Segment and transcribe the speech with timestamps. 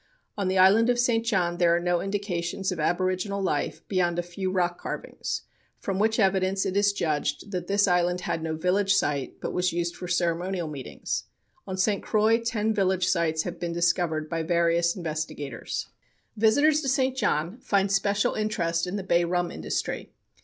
[0.35, 1.23] On the island of St.
[1.23, 5.43] John there are no indications of aboriginal life beyond a few rock carvings,
[5.77, 9.71] from which evidence it is judged that this island had no village site, but was
[9.71, 11.25] used for ceremonial meetings.
[11.67, 12.01] On St.
[12.01, 15.89] Croix, ten village sites have been discovered by various investigators.
[16.35, 17.15] Visitors to St.
[17.15, 20.11] John find special interest in the bay rum industry.